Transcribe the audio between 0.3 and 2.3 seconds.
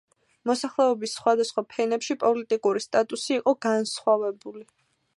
მოსახლეობის სხვადასხვა ფენებში